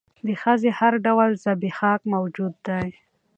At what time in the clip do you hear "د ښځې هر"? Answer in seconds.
0.27-0.93